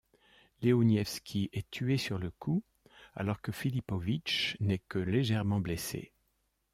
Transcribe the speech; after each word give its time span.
Lewoniewski 0.63 1.51
est 1.53 1.69
tué 1.69 1.95
sur 1.97 2.17
le 2.17 2.31
coup 2.31 2.63
alors 3.13 3.39
que 3.39 3.51
Filipowicz 3.51 4.57
n'est 4.59 4.79
que 4.89 4.97
légèrement 4.97 5.59
blessé. 5.59 6.11